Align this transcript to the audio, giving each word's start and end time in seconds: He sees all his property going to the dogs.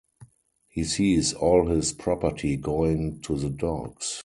He 0.67 0.83
sees 0.83 1.31
all 1.31 1.67
his 1.67 1.93
property 1.93 2.57
going 2.57 3.19
to 3.21 3.35
the 3.35 3.51
dogs. 3.51 4.19